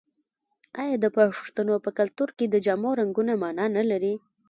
آیا 0.81 0.95
د 1.03 1.05
پښتنو 1.17 1.75
په 1.85 1.89
کلتور 1.99 2.29
کې 2.37 2.45
د 2.49 2.55
جامو 2.65 2.89
رنګونه 2.99 3.33
مانا 3.41 3.65
نلري؟ 3.77 4.13